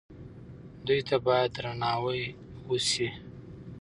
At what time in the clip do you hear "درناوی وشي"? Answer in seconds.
1.57-3.09